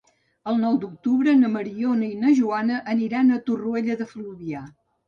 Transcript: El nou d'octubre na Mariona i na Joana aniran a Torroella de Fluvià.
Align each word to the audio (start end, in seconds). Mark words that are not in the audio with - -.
El 0.51 0.55
nou 0.61 0.79
d'octubre 0.85 1.35
na 1.43 1.51
Mariona 1.57 2.09
i 2.09 2.17
na 2.25 2.35
Joana 2.43 2.81
aniran 2.97 3.31
a 3.39 3.43
Torroella 3.51 4.01
de 4.03 4.15
Fluvià. 4.17 4.69